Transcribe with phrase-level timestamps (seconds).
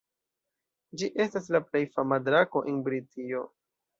[1.01, 3.45] Ĝi estas la plej fama drako en Britio.